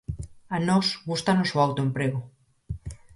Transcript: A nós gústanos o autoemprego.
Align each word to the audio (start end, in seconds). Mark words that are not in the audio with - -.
A 0.55 0.57
nós 0.67 0.87
gústanos 1.09 1.49
o 1.55 1.61
autoemprego. 1.65 2.19